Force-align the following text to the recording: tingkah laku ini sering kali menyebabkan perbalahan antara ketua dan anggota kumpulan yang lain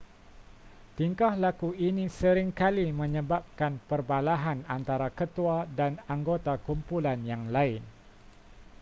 tingkah 0.97 1.33
laku 1.43 1.69
ini 1.87 2.05
sering 2.19 2.49
kali 2.61 2.85
menyebabkan 3.01 3.73
perbalahan 3.89 4.59
antara 4.75 5.07
ketua 5.19 5.57
dan 5.79 5.93
anggota 6.13 6.53
kumpulan 6.65 7.19
yang 7.31 7.43
lain 7.55 7.81